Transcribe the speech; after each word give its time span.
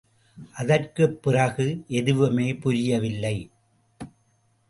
அதற்குப் 0.53 1.23
பிறகு 1.23 1.83
எதுவுமே 1.87 2.55
புரியவில்லை. 2.55 3.35